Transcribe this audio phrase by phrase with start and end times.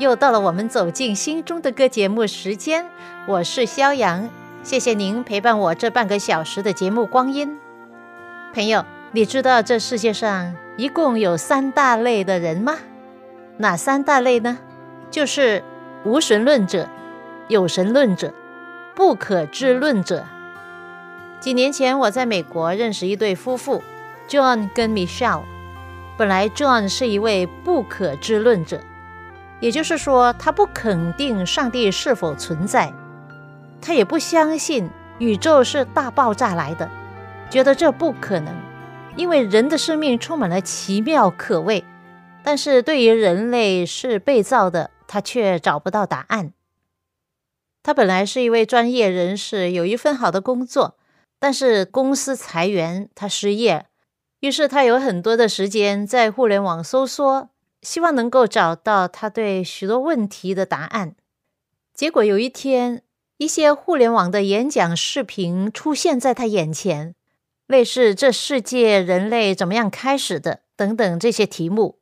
[0.00, 2.86] 又到了我们走进心中的歌节目时间，
[3.28, 4.30] 我是肖阳，
[4.62, 7.58] 谢谢您陪伴我这半个小时的节目光阴。
[8.54, 12.78] 朋友，你知道这世界上一共有三大类的人吗？
[13.58, 14.56] 哪三大类呢？
[15.10, 15.62] 就是
[16.06, 16.88] 无神论者、
[17.48, 18.32] 有神论者。
[18.96, 20.24] 不可知论者。
[21.40, 23.82] 几年前，我在美国认识一对夫妇
[24.28, 25.42] ，John 跟 Michelle。
[26.16, 28.80] 本来，John 是一位不可知论者，
[29.60, 32.92] 也就是说，他不肯定上帝是否存在，
[33.80, 36.90] 他也不相信宇宙是大爆炸来的，
[37.50, 38.54] 觉得这不可能，
[39.16, 41.84] 因为人的生命充满了奇妙可畏。
[42.42, 46.54] 但是对于人类是被造的，他却找不到答案。
[47.82, 50.96] 他本来是一位专业人士，有一份好的工作，
[51.38, 53.86] 但是公司裁员，他失业。
[54.40, 57.50] 于是他有很多的时间在互联网搜索，
[57.82, 61.14] 希望能够找到他对许多问题的答案。
[61.94, 63.02] 结果有一天，
[63.36, 67.14] 一些互联网的演讲视频出现在他眼前，
[67.66, 72.00] 类似“这世界人类怎么样开始的”等等这些题目。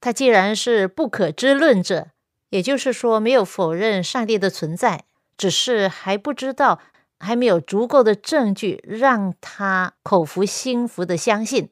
[0.00, 2.08] 他既然是不可知论者。
[2.50, 5.04] 也就是说，没有否认上帝的存在，
[5.36, 6.80] 只是还不知道，
[7.20, 11.70] 还没有足够的证据让他口服心服的相信。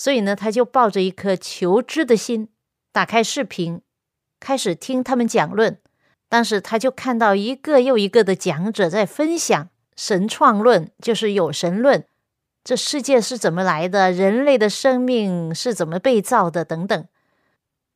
[0.00, 2.48] 所以呢，他就抱着一颗求知的心，
[2.90, 3.82] 打开视频，
[4.40, 5.78] 开始听他们讲论。
[6.26, 12.06] 当时他就看到一个又一个的讲者在分享神创论，就是有神论，
[12.64, 17.06] 这世界是怎么来的，人类的生命是怎么被造的等等。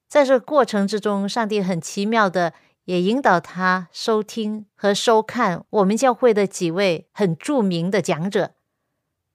[0.06, 2.52] 在这过程之中，上帝很奇妙的
[2.84, 8.50] 也引导他收听和收看我们教会的几位很著名的讲者，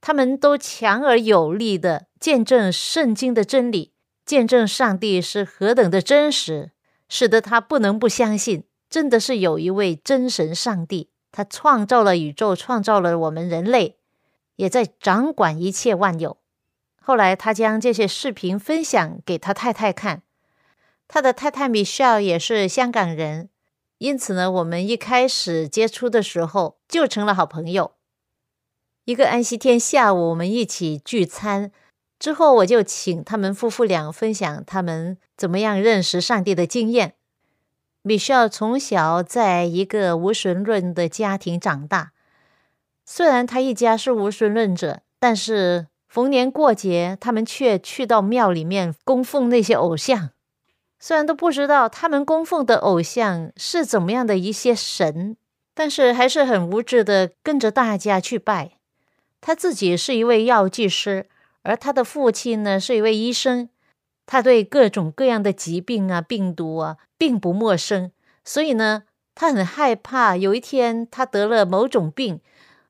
[0.00, 3.94] 他们都强而有力的见证圣经的真理，
[4.26, 6.70] 见证上帝是何等的真实，
[7.08, 13.96] 使得他不能不相信，真的是有一位真神上帝，他创造了宇宙，创造了我们人类，
[14.56, 16.36] 也在掌管一切万有。
[17.00, 20.22] 后来，他将这些视频分享给他太太看。
[21.08, 23.48] 他的太太米歇也是香港人，
[23.96, 27.92] 因此呢，我们一开始接触的时候就成了好朋友。
[29.06, 31.72] 一个安息天下午，我们一起聚餐
[32.20, 37.14] 之后，我就请他们夫妇俩分享他们怎么样认识上帝的经验。
[38.02, 42.12] 米歇尔从小在一个无神论的家庭长大，
[43.06, 50.30] 虽然他一家是无神论者，但是逢年过节，他们却去到庙里面供奉那些偶像。
[50.98, 55.38] 虽然都不知道他们供奉的偶像是怎么样的一些神，
[55.72, 58.72] 但是还是很无知的跟着大家去拜。
[59.40, 61.29] 他自己是一位药剂师，
[61.62, 63.68] 而他的父亲呢是一位医生。
[64.26, 68.12] 他对各种各样的疾病啊、病毒啊并不陌生，
[68.44, 69.02] 所以呢，
[69.34, 72.40] 他很害怕有一天他得了某种病，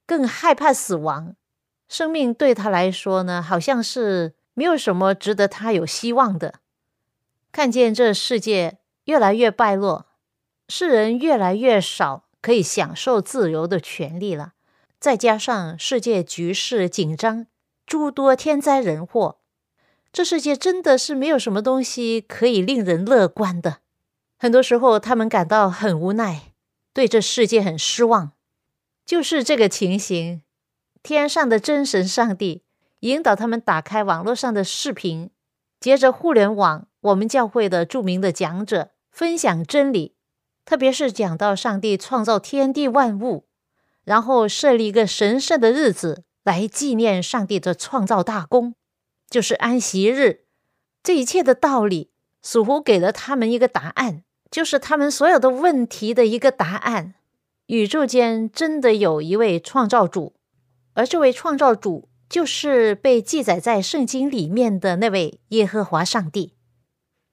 [0.05, 1.35] 更害怕死亡。
[1.89, 6.57] 生命对他来说呢，好像是没有什么值得他有希望的。
[7.51, 10.07] 看见这世界越来越败落，
[10.69, 14.53] 世人越来越少可以享受自由的权利了。
[15.01, 17.47] 再加上世界局势紧张，
[17.91, 19.41] 诸多天灾人祸，
[20.13, 23.79] 这世界真的是没有什么东西可以令人乐观的。
[24.39, 26.53] 很多时候，他们感到很无奈，
[26.93, 28.31] 对这世界很失望。
[29.05, 30.43] 就是这个情形，
[31.03, 32.63] 天上的真神上帝
[33.01, 35.31] 引导他们打开网络上的视频，
[35.81, 36.87] 接着互联网。
[37.01, 40.15] 我们教会的著名的讲者分享真理，
[40.65, 43.49] 特别是讲到上帝创造天地万物，
[44.05, 48.75] 然后设立一个神圣的日子来纪念上帝的创造大功，
[49.29, 50.45] 就是安息日。
[51.03, 52.11] 这一切的道理
[52.43, 57.15] 似乎给了他们一个答案，就是他们所有的问题的一个答案。
[57.67, 60.35] 宇宙间真的有一位创造主，
[60.95, 66.55] 而这位创造主就是被记载在圣经里面的那位耶和华上帝。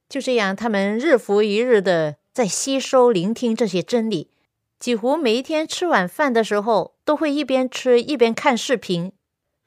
[0.07, 4.29] 就这样，他们日复一日的在吸收、聆听这些真理，
[4.79, 9.11] 几乎每一天吃晚饭的时候，都会一边吃一边看视频。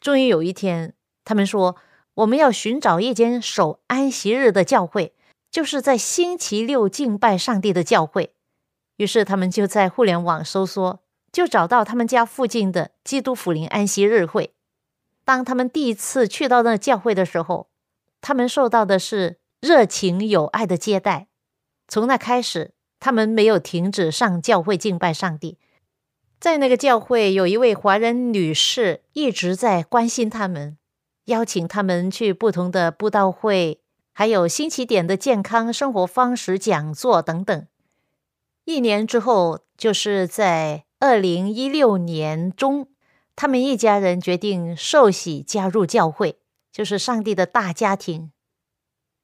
[0.00, 1.76] 终于有一天，他们说
[2.14, 5.14] ：“我们要寻找一间守安息日的教会，
[5.50, 8.34] 就是在星期六敬拜上帝的教会。
[8.96, 11.02] 于是他们就在互联网搜索，
[11.32, 14.54] 就找到他们家附近的基督福临安息日会。
[15.24, 17.68] 当他们第一次去到那教会的时候，
[18.20, 21.28] 他们受到的是热情有爱的接待。
[21.88, 25.58] 从那开始，他们没有停止上教会敬拜上帝。
[26.38, 30.78] 在那个教会，有一位华人女士一直在关心他们，
[31.24, 33.80] 邀请他们去不同的布道会，
[34.12, 37.66] 还有新起点的健康生活方式讲座等等。
[38.64, 42.88] 一年之后，就是在二零一六年中，
[43.34, 46.38] 他们一家人决定受洗加入教会，
[46.70, 48.30] 就是上帝的大家庭。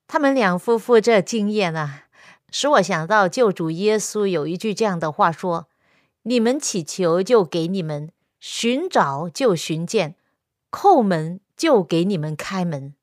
[0.08, 2.05] 他们两夫妇这经验啊，
[2.50, 5.68] 使我想到救主耶稣有一句这样的话说。
[6.28, 8.10] 你们祈求就给你们，
[8.40, 10.16] 寻找就寻见，
[10.72, 12.96] 叩门就给你们开门。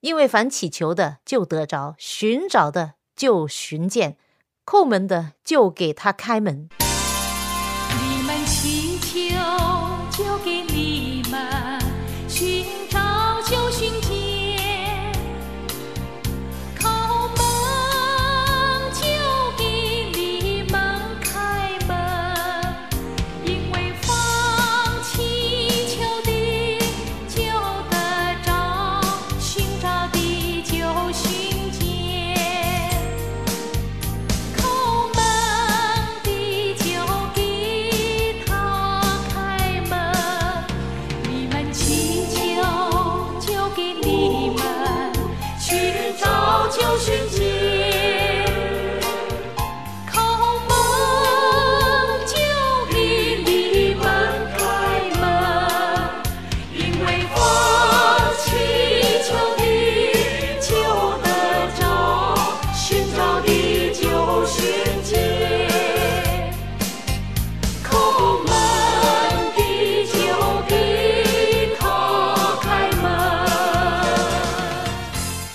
[0.00, 4.18] 因为凡祈求的就得着，寻找的就寻见，
[4.66, 6.68] 叩门的就给他开门。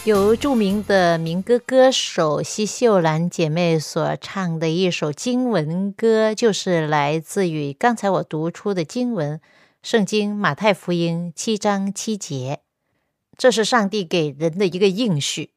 [0.05, 9.37] 由著名的民歌歌手奚秀兰姐妹所唱的一首经文歌，就是来自于刚才我读出的经文
[9.81, 12.63] 《圣经马太福音》七章七节。
[13.37, 15.53] 这是上帝给人的一个应许。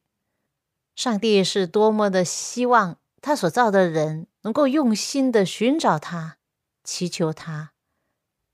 [0.95, 6.37] 上帝是多么的希望他所造的人能够用心的寻找他，
[6.85, 7.73] 祈求他。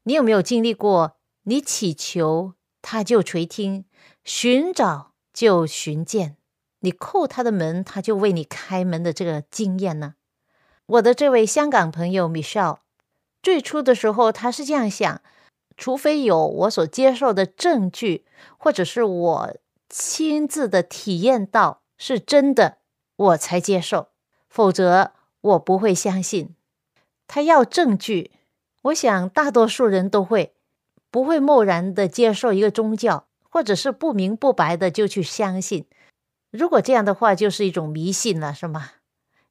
[0.06, 1.18] 你有没有经历过？
[1.44, 3.86] 你祈求他就垂听，
[4.24, 5.13] 寻找。
[5.34, 6.38] 就寻见
[6.80, 10.16] 你叩他的门，他就为你开门的这个经验呢？
[10.86, 12.78] 我的这位香港朋友 Michelle，
[13.42, 15.22] 最初的时候他是这样想：
[15.76, 18.26] 除非有我所接受的证据，
[18.58, 19.58] 或者是我
[19.90, 22.78] 亲自的体验到是真的，
[23.16, 24.10] 我才接受，
[24.50, 26.56] 否则我不会相信。
[27.28, 28.32] 他要证据，
[28.84, 30.54] 我想大多数人都会
[31.10, 33.28] 不会贸然的接受一个宗教。
[33.54, 35.86] 或者是不明不白的就去相信，
[36.50, 38.94] 如果这样的话，就是一种迷信了，是吗？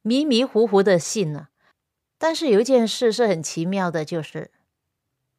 [0.01, 1.47] 迷迷糊糊的信了。
[2.17, 4.51] 但是有一件事是很奇妙的，就是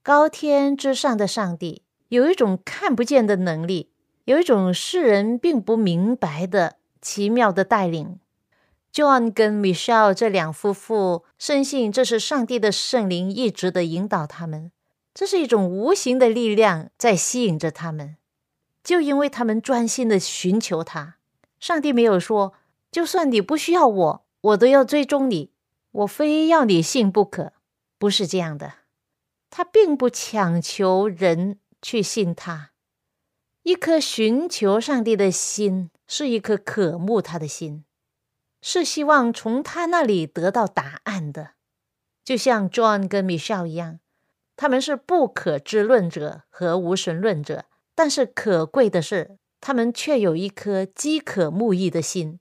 [0.03, 3.91] 高天之上的上帝有一种看不见的能力，
[4.25, 8.19] 有一种世人并不明白的奇妙的带领。
[8.95, 14.73] John 跟 Michelle 这两夫妇深信这是上帝的圣灵一直的引导他们，
[15.13, 18.17] 这是一种无形的力量在吸引着他们。
[18.85, 21.17] 就因为他们专心的寻求他，
[21.59, 22.53] 上帝没有说，
[22.93, 25.51] 就算你不需要我，我都要追踪你，
[25.91, 27.55] 我非要你信不可，
[27.99, 28.75] 不是这样的。
[29.49, 32.73] 他并不强求人去信他，
[33.63, 37.85] 一颗寻求上帝的心是一颗渴慕他的心，
[38.61, 41.53] 是希望从他那里得到答案的。
[42.23, 44.01] 就像 John 跟 Michelle 一样，
[44.57, 47.65] 他们是不可知论者和无神论者。
[47.95, 52.41] 但是可贵的是，他们却有一颗饥渴慕义的心，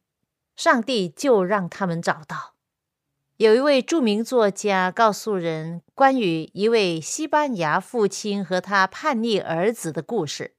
[0.56, 2.56] 上帝就让他们找到。
[3.38, 10.56] 有一位著名作家告诉人关于一位西班牙父亲和他叛逆儿子的故事。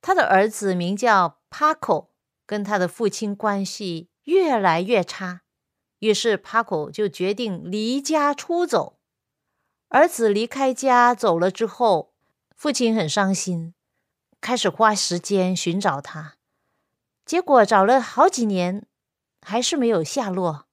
[0.00, 2.08] 他的儿子名叫帕克，
[2.46, 5.42] 跟他的父亲关系越来越差，
[5.98, 8.98] 于是帕克就决定离家出走。
[9.88, 12.14] 儿子离开家走了之后，
[12.56, 13.73] 父亲很伤心。
[14.44, 16.34] 开始花时间寻找他，
[17.24, 18.86] 结果找了好几年，
[19.40, 20.66] 还是没有下落。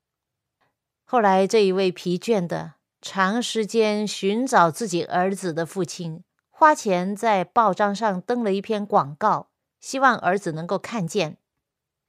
[1.05, 11.37] 后来，这一位疲倦的、长时间寻找自己儿子的父亲，花钱在报章上登了一篇广告，希望儿子能够看见。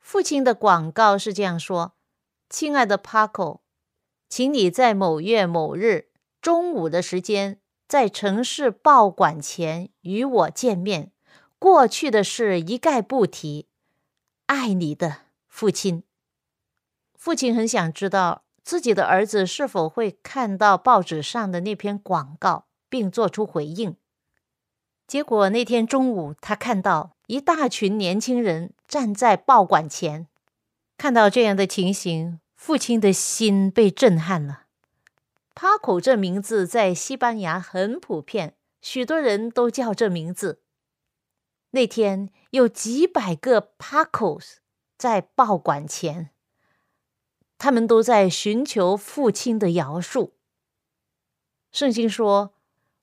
[0.00, 1.92] 父亲的广告是这样说
[2.50, 3.60] ：“亲爱的 Paco，
[4.28, 6.08] 请你在某月某日
[6.40, 11.11] 中午的时间，在城市报馆前与我见面。
[11.62, 13.68] 过去的事一概不提。
[14.46, 16.02] 爱你的父亲。”
[17.14, 23.94] 父亲很想知道自己的儿子是否会看到报纸上的那篇广告，并做出回应。
[25.06, 27.12] 结果那天中午，他看到。
[27.28, 30.26] 一大群年轻人站在报馆前，
[30.98, 34.64] 看到这样的情形，父亲的心被震撼了。
[35.54, 40.60] 帕口这名字在西班牙很普遍，许多人都叫这名字。
[41.72, 44.38] 那天有几百个帕口
[44.96, 46.30] 在报馆前，
[47.56, 50.32] 他们都在寻求父亲的饶恕。
[51.70, 52.54] 圣经说：“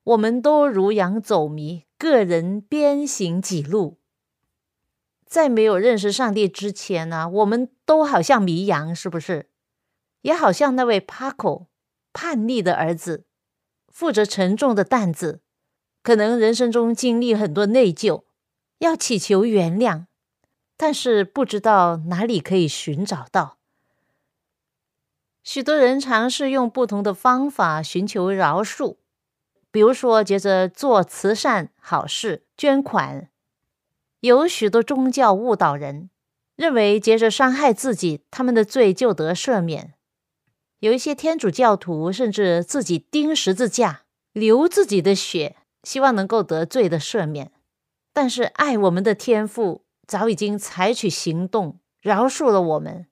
[0.04, 3.98] 我们都如羊走迷，个人边行己路。”
[5.26, 9.50] 在没有认识上帝之前呢，我们都好像迷羊，是不是？
[10.22, 11.66] 也好像那位帕口
[12.12, 13.24] 叛逆的儿子，
[13.88, 15.40] 负着沉重的担子，
[16.02, 18.22] 可能人生中经历很多内疚，
[18.80, 20.06] 要祈求原谅，
[20.78, 23.58] 但是不知道哪里可以寻找到。
[25.42, 28.96] 许多人尝试用不同的方法寻求饶恕，
[29.70, 33.28] 比如说，接着做慈善好事、捐款。
[34.20, 36.08] 有许多宗教误导人，
[36.56, 39.92] 认为接着伤害自己，他们的罪就得赦免。
[40.78, 47.52] 有一些天主教徒甚至自己钉十字架，流自己的血，希望能够得罪的赦免。
[48.12, 53.06] 但是爱我们的天父早已经采取行动，饶恕了我们。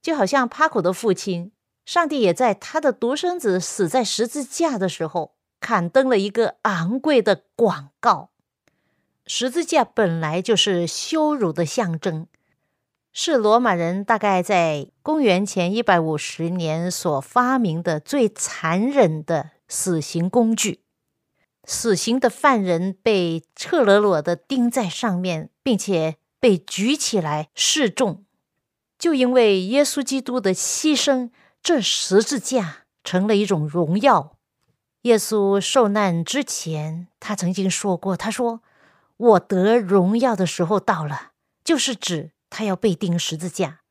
[0.00, 1.52] 就好像帕口的父亲，
[1.84, 8.30] 上帝也在他的独生子死在十字架的时候，刊登了一个昂贵的广告。
[9.26, 12.26] 十字架本来就是羞辱的象征，
[13.12, 20.83] 是罗马人大概在公元前一百五十年所发明的最残忍的死刑工具。
[21.66, 28.24] 死刑的犯人被赤裸裸的钉在上面，并且被举起来示众。
[28.98, 31.30] 就因为耶稣基督的牺牲，
[31.62, 34.36] 这十字架成了一种荣耀。
[35.02, 38.62] 耶稣受难之前，他曾经说过：“他说。”
[39.16, 41.30] 我得荣耀的时候到了，
[41.62, 43.82] 就是指他要被钉十字架。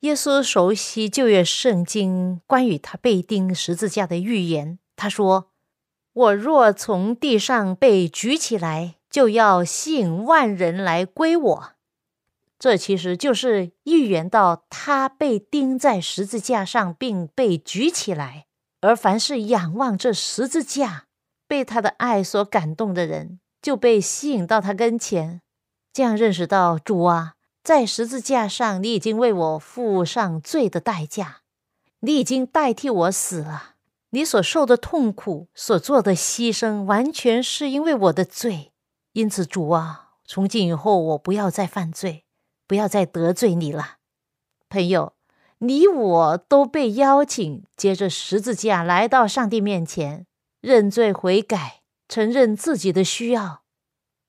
[0.00, 4.80] 耶稣熟悉旧约圣经关于他被钉十字架的预言。
[4.96, 5.52] 他说
[6.14, 11.72] ：“我若从地上被举起来，就要吸引万人来归我。”
[12.58, 18.46] 这其实就是预言到他被钉在十字架上，并被举起来。
[18.80, 21.04] 而凡是仰望这十字架、
[21.46, 23.40] 被他的爱所感动的人。
[23.60, 25.40] 就被吸引到他跟前，
[25.90, 31.38] 这样认识到主啊，在十字架上，你已经为我付上罪的代价，
[32.00, 33.73] 你已经代替我死了，
[34.14, 38.72] 你所受的痛苦，所做的牺牲，完全是因为我的罪。
[39.12, 42.24] 因此，主啊，从今以后，我不要再犯罪，
[42.68, 43.96] 不要再得罪你了。
[44.68, 45.14] 朋友，
[45.58, 50.26] 你我都被邀请，接着十字架来到上帝面前
[50.60, 51.80] 认罪悔改。
[52.06, 53.62] 承认自己的需要，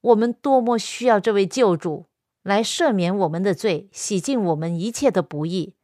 [0.01, 2.05] 我们多么需要这位救主
[2.41, 5.75] 来赦免我们的罪，洗净我们一切的不义。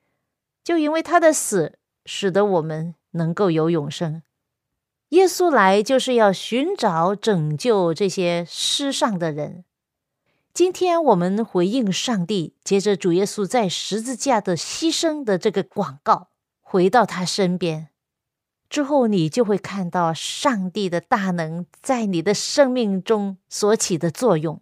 [0.63, 4.23] 就因为他的死，使得我们能够有永生。
[5.09, 9.65] 耶稣来就是要寻找拯救这些失上的人。
[10.53, 17.89] 今天我们回应上帝，接着主耶稣在十字架的牺牲的这个广告，回到他身边。
[18.69, 24.61] 之后，你就会看到上帝的大能在你的生命中所起的作用。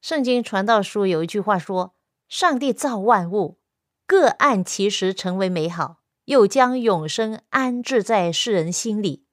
[0.00, 1.94] 圣经传道书有一句话说
[2.28, 3.58] ：“上帝造万物，
[4.06, 9.24] 各按其时成为美好，又将永生安置在世人心里。”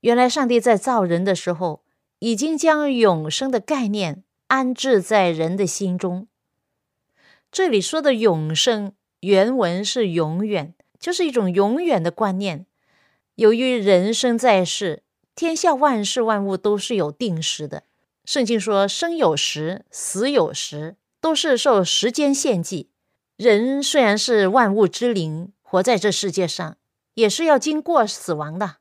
[0.00, 1.84] 原来，上帝在造人的时候，
[2.18, 6.26] 已经将永生的概念安置在人的心中。
[7.52, 12.66] 这里说的永生，原文是永远，就是一种永远的观念。
[13.36, 17.84] 由于人生在世，天下万事万物都是有定时的。
[18.24, 22.90] 圣经说：“生有时，死有时，都是受时间限计。”
[23.36, 26.76] 人虽然是万物之灵，活在这世界上，
[27.14, 28.76] 也是要经过死亡的。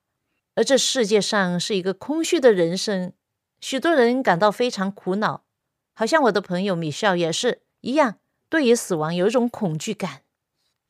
[0.56, 3.14] 而这世界上是一个空虚的人生，
[3.62, 5.46] 许多人感到非常苦恼，
[5.94, 8.16] 好像我的朋友米少也是一样，
[8.50, 10.24] 对于死亡有一种恐惧感。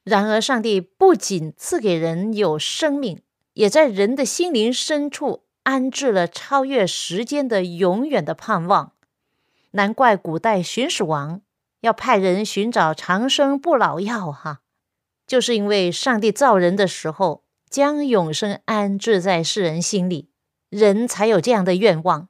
[0.03, 3.21] 然而，上帝不仅赐给人有生命。
[3.53, 8.93] 也在人的心灵深处安置了超越时间的永远的盼望。
[9.71, 11.41] 难怪古代巡视王
[11.81, 14.61] 要派人寻找长生不老药，哈，
[15.31, 20.29] 就是因为上帝造人的时候将永生安置在世人心里，
[20.67, 22.27] 人才有这样的愿望。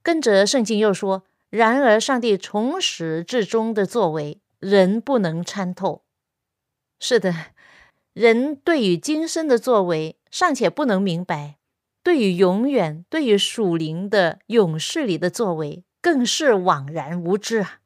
[0.00, 6.04] 跟着圣经又说，然而上帝从始至终的作为，人不能参透。
[7.00, 7.34] 是的，
[8.12, 11.56] 人对于今生的作为尚且不能明白，
[12.04, 17.80] 对于永远、对于属灵的勇士里的作为，更是枉然无知啊！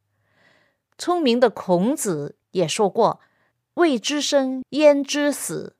[0.98, 3.20] 聪明的孔子也说过
[3.78, 5.76] ：“未知生，焉知死？”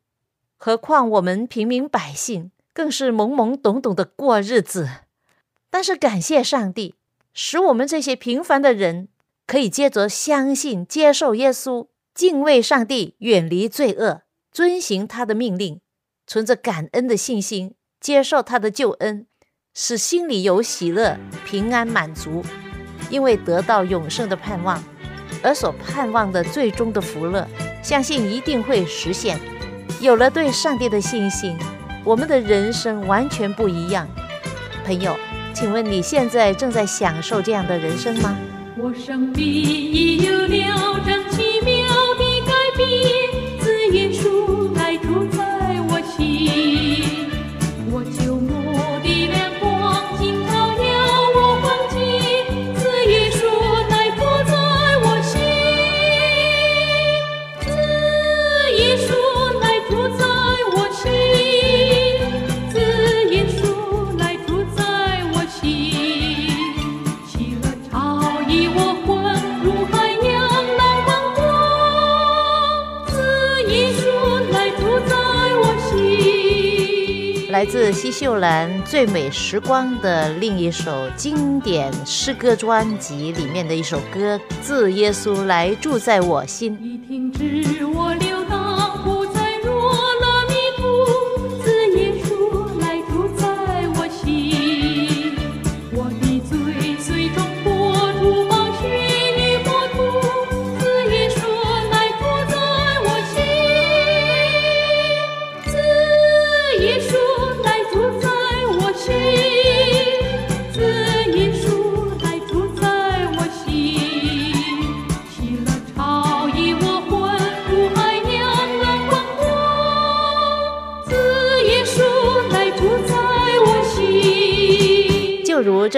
[0.57, 4.89] 何况我们平民百姓，更是懵懵懂懂的过日子。
[5.69, 6.95] 但是感谢上帝，
[7.35, 9.09] 使我们这些平凡的人，
[9.47, 15.81] 可以接着相信、接受耶稣，敬畏上帝，远离罪恶，遵行他的命令，
[16.27, 19.27] 存着感恩的信心，接受他的救恩，
[19.75, 22.45] 使心里有喜乐、平安、满足，
[23.11, 24.83] 因为得到永生的盼望，
[25.43, 27.47] 而所盼望的最终的福乐，
[27.83, 29.39] 相信一定会实现。
[30.01, 31.57] 有了对上帝的信心，
[32.05, 34.07] 我们的人生完全不一样，
[34.85, 35.17] 朋友。
[35.55, 38.37] 请问你现在正在享受这样的人生吗？
[38.77, 41.58] 我生命已有了这奇
[77.59, 86.79] 来自西秀兰《最美时光》的另一首经典诗歌专辑里面的一首歌，《自耶稣来住在我心》。
[86.81, 88.15] 你停止我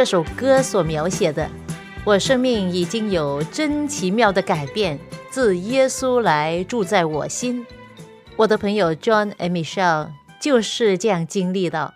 [0.01, 1.47] 这首歌所描写的，
[2.07, 7.67] 我生命已经有真奇妙的改变，自耶稣来住在我心。
[8.37, 10.09] 我的朋友 John and Michelle
[10.41, 11.93] 就是这样经历的，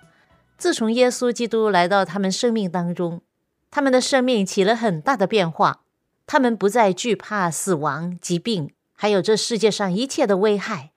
[0.59, 3.23] 自从耶稣基督来到他们生命当中，
[3.71, 5.81] 他们的生命起了很大的变化。
[6.27, 10.91] 他们不再惧怕死亡、疾病，还有这世界上一切的危害，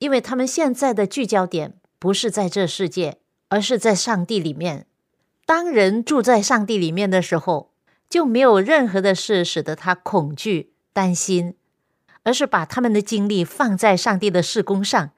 [0.00, 3.18] 因为他们现在的聚焦点不是在这世界，
[3.48, 4.87] 而是在上帝里面。
[5.48, 7.72] 当人住在上帝里面的时候，
[8.10, 11.54] 就没有任何的事使得他恐惧、担心，
[12.22, 15.10] 而是把他们的精力放在上帝的事工上。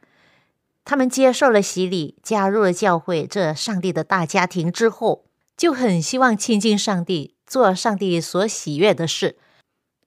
[0.85, 5.25] 他们接受了洗礼，加入了教会这上帝的大家庭之后，
[5.57, 9.37] 就很希望亲近上帝，做上帝所喜悦的事。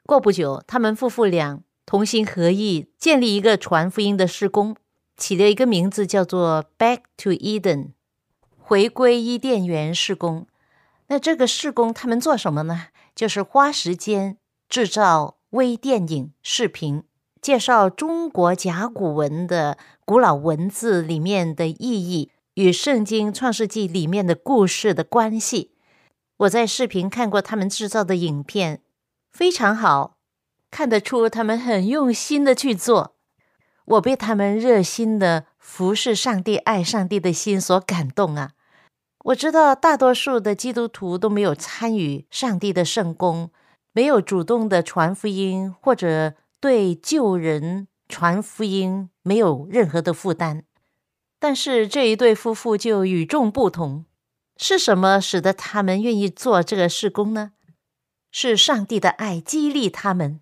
[0.05, 4.77] 过不久，他们夫妇俩同心合意，建立一个传福音的事工，
[5.17, 7.89] 起了一个名字叫做 “Back to Eden”，
[8.65, 10.47] 回归伊甸园施工。
[11.07, 12.87] 那这个施工他们做什么呢？
[13.13, 14.37] 就是花时间
[14.69, 17.03] 制造微电影、视频，
[17.41, 25.71] 介绍中国甲骨文的古老文字里面的意义与《圣经·创世纪》里面的故事的关系。
[26.37, 28.81] 我在视频看过他们制造的影片。
[29.33, 30.15] 非常好，
[30.71, 33.15] 看得出他们很用心的去做。
[33.85, 38.51] 我被他们热心的服侍上帝、爱上帝的心所感动啊！
[39.23, 43.49] 我知道大多数的基督徒都没有参与上帝的圣工，
[43.93, 50.65] 没有主动的传福音，或者对救人传福音没有任何的负担。
[51.39, 54.05] 但是这一对夫妇就与众不同，
[54.57, 57.53] 是什么使得他们愿意做这个事工呢？
[58.31, 60.41] 是上帝的爱激励他们，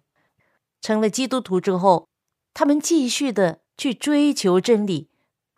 [0.81, 2.07] 成了基督徒之后，
[2.53, 5.10] 他们继续的去追求真理。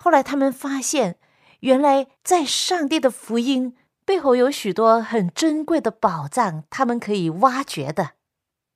[0.03, 1.15] 后来他们发现，
[1.61, 8.09] 原来在上帝的福音背后有许多很珍贵的宝藏，他们可以挖掘的。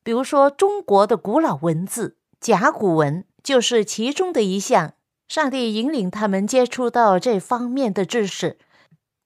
[0.05, 4.93] 比如说，中国的古老文字甲骨文就是其中的一项。
[5.27, 8.57] 上帝引领他们接触到这方面的知识，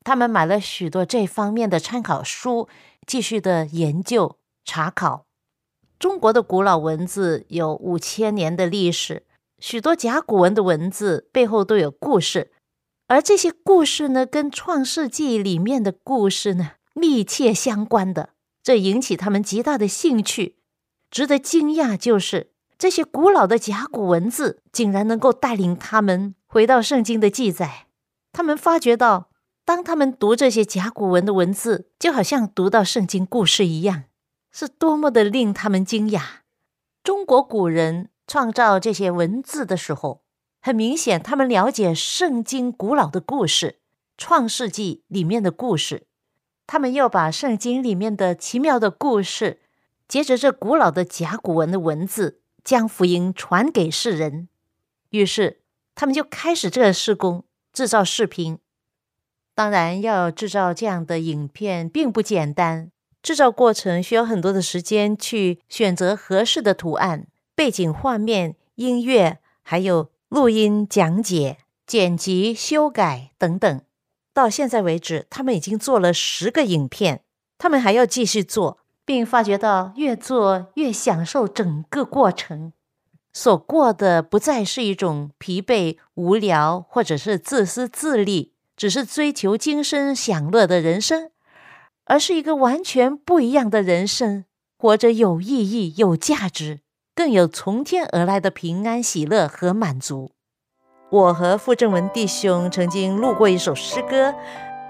[0.03, 2.67] 他们买了许多这方面的参考书。
[3.05, 5.27] 继续的研究查考，
[5.99, 9.27] 中国的古老文字有五千年的历史，
[9.62, 12.52] 许多甲骨文的文字背后都有故事，
[13.08, 18.30] 而这些故事呢，跟《创世纪》里面的故事呢密切相关的，
[18.63, 20.58] 这引起他们极大的兴趣。
[21.12, 27.86] 值得惊讶就是这些古老的甲骨文字竟然能够带领他们回到圣经的记载。
[28.34, 29.30] 他们发觉到，
[29.63, 34.06] 当他们读这些甲骨文的文字，就好像读到圣经故事一样。
[34.52, 36.21] 是多么的令他们惊讶！
[37.04, 40.22] 中国古人创造这些文字的时候，
[40.62, 43.72] 很明显，他们了解圣经古老的故事，
[44.17, 46.08] 《创世纪》里面的故事。
[46.65, 49.60] 他们要把圣经里面的奇妙的故事，
[50.08, 54.48] 接着这古老的甲骨文的文字，将福音传给世人。
[55.10, 55.60] 于是，
[55.94, 58.60] 他们就开始这个施工，制造视频。
[59.54, 62.94] 当然，要制造这样的影片，并不简单。
[63.22, 67.28] 制造过程需要很多的时间去选择合适的图案、
[67.62, 73.82] 背景画面、音乐，还有录音讲解、剪辑、修改等等。
[74.34, 77.21] 到现在为止，他们已经做了十个影片，
[77.60, 82.74] 他们还要继续做，并发觉到越做越享受整个过程。
[83.32, 91.30] 所过的不再是一种疲惫、无聊，或者是自私自利，只是追求今生享乐的人生。
[92.06, 94.45] 而是一个完全不一样的人生，
[94.80, 96.80] 活着有意义、有价值，
[97.13, 100.32] 更有从天而来的平安、喜乐和满足。
[101.10, 104.34] 我和傅正文弟兄曾经录过一首诗歌，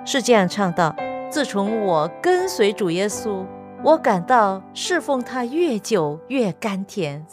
[0.05, 0.95] 是这样唱道
[1.31, 3.45] ：“自从我跟随主耶稣，
[3.83, 7.25] 我感到侍奉他越久越甘甜。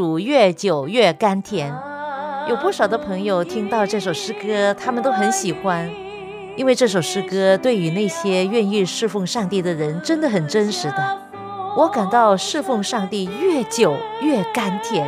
[0.00, 1.70] 主越久越甘甜。
[2.48, 5.90] 有不少的朋友听到这首诗歌，他们都很喜欢，
[6.56, 11.20] 因为这首诗歌对于那些愿意侍奉上帝的人真的很真实的。
[11.76, 15.06] 我感到侍奉上帝越久越甘甜。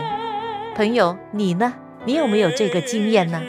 [0.77, 1.73] 朋友，你呢？
[2.05, 3.41] 你有没有这个经验呢？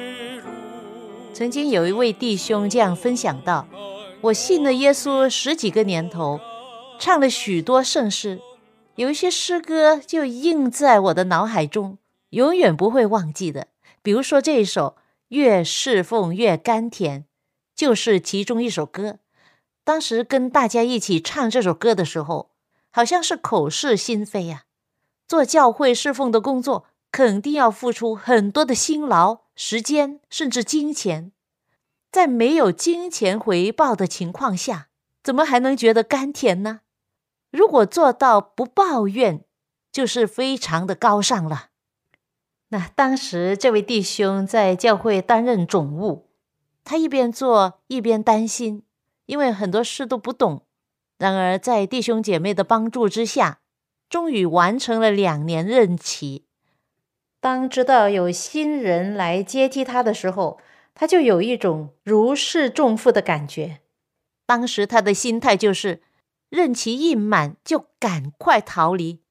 [1.34, 3.68] 曾经有一位弟兄这样分享到
[4.24, 6.40] ：“我信了耶稣十几个年头，
[6.98, 8.40] 唱了许多圣诗，
[8.96, 11.98] 有一些诗歌就印在我的脑海中，
[12.30, 13.68] 永远不会忘记的。
[14.04, 14.98] 比如说这一首
[15.30, 17.22] 《越侍奉越甘甜》，
[17.76, 19.18] 就是其中一首歌。
[19.84, 22.52] 当时跟大家一起唱这首歌的时候，
[22.92, 24.66] 好像是口是心非呀、
[25.28, 31.32] 做教会侍奉的工作，肯定要付出很多的辛劳、时间，甚至金钱。
[32.12, 34.90] 在没有金钱回报的情况下，
[35.24, 36.82] 怎么还能觉得甘甜呢？
[37.54, 39.46] 如果做到不抱怨，
[39.92, 41.68] 就是非常的高尚了。
[42.70, 46.32] 那当时这位弟兄在教会担任总务，
[46.84, 48.82] 他一边做一边担心，
[49.28, 50.66] 因为很多事都不懂。
[51.20, 53.60] 然而在弟兄姐妹的帮助之下，
[54.10, 56.48] 终于完成了两年任期。
[57.40, 60.60] 当知道有新人来接替他的时候，
[60.96, 63.82] 他就有一种如释重负的感觉。
[64.48, 66.02] 当时他的心态就是，
[66.54, 69.24] 任期一满就赶快逃离，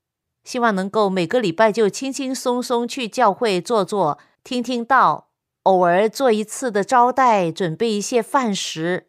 [0.43, 5.29] 希望能够每个礼拜就轻轻松松去教会坐坐，听听道，
[5.63, 9.07] 偶尔做一次的招待，准备一些饭食。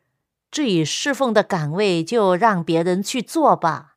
[0.52, 3.96] 至于侍奉的岗位，就让别人去做吧。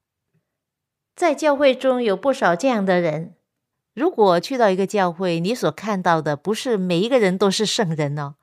[1.14, 3.34] 在教会中有不少这样的人。
[3.92, 8.36] 如果去到一个教会，你所看到的不是每一个人都是圣人哦，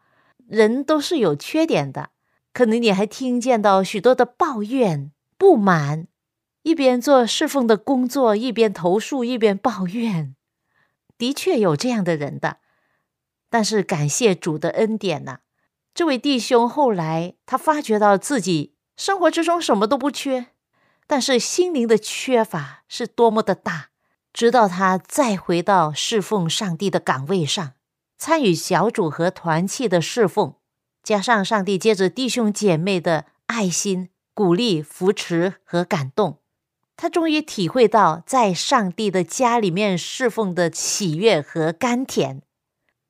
[0.48, 2.12] 人都是有缺点的。
[2.54, 6.08] 可能你还听见到许多的抱怨、不满，
[6.62, 10.36] 一边做侍奉的工作，一边投诉，一边抱怨。
[11.18, 12.58] 的确有这样的人的，
[13.50, 15.40] 但是感谢主的恩典呐、
[15.94, 20.48] 这位弟兄后来他发觉到自己生活之中什么都不缺，
[21.08, 23.90] 但是心灵的缺乏是多么的大。
[24.34, 27.74] 直到他再回到侍奉上帝的岗位上，
[28.18, 30.56] 参与小组和团契的侍奉，
[31.04, 36.40] 加上上帝借着弟兄姐妹的爱心、鼓励、扶持和感动，
[36.96, 42.42] 他终于体会到在上帝的家里面侍奉的喜悦和甘甜。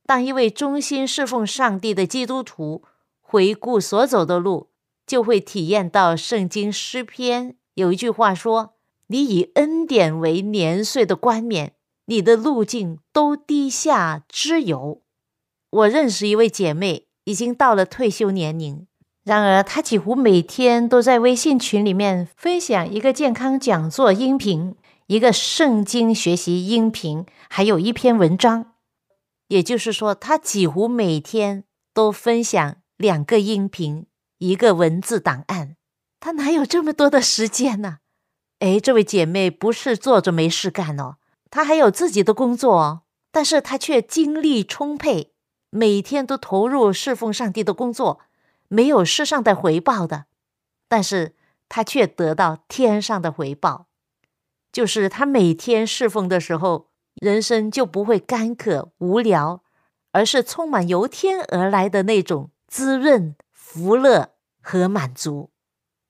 [0.06, 2.84] 当一位忠心侍奉上帝的基督徒
[3.22, 4.70] 回顾所走的路，
[5.08, 8.74] 就会体验到圣经诗篇有一句话说。
[9.08, 11.74] 你以恩典为年岁的冠冕，
[12.06, 15.04] 你的路径都低下之油。
[15.70, 18.88] 我认识一位姐妹，已经到了退休年龄，
[19.24, 24.76] 然而她几乎每天都在微信群里面分享一个健康讲座音频、
[25.08, 28.74] 一个圣经学习音频，还有一篇文章。
[29.48, 34.08] 也就是说，她几乎每天都分享两个音频、
[34.40, 35.78] 一个文字档案。
[36.20, 38.00] 她哪有这么多的时间呢？
[38.60, 41.18] 哎，这位姐妹不是坐着没事干哦，
[41.50, 45.34] 她还有自己的工作哦，但是她却精力充沛，
[45.70, 48.22] 每天都投入侍奉上帝的工作，
[48.74, 50.26] 没有世上的回报的，
[50.88, 51.36] 但是
[51.70, 53.86] 他却得到天上的回报，
[54.72, 59.62] 就是他每天侍奉的时候，人生就不会干渴无聊，
[60.12, 65.52] 而是充满由天而来的那种滋润、福乐和满足，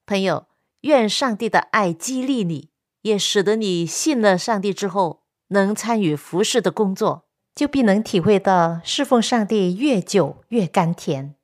[0.06, 0.46] 朋友。
[0.84, 2.70] 愿上帝的爱激励你，
[3.04, 11.36] 也使得你信了上帝之后，能参与服侍的工作，就必能体会到侍奉上帝越久越甘甜。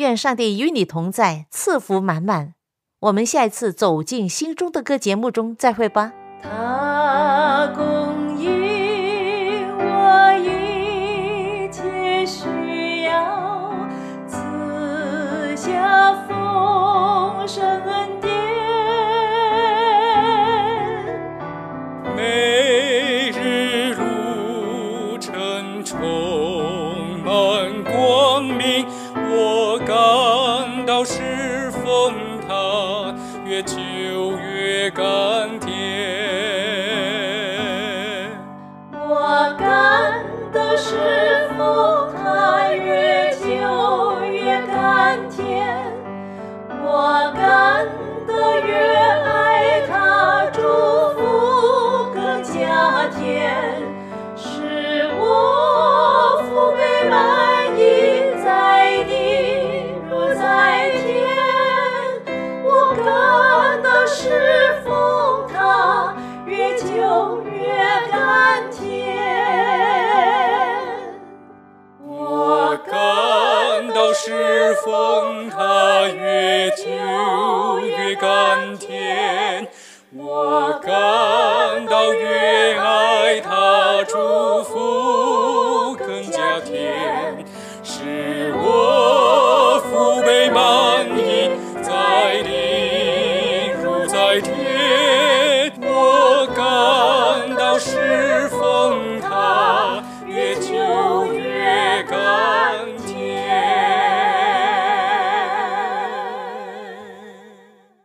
[0.00, 2.54] 愿上帝与你同在，赐福满满。
[3.00, 6.12] 我们下一次走进心中的歌节目中再会吧。
[6.42, 13.70] 他供应我一切需要，
[14.26, 17.99] 赐下丰盛。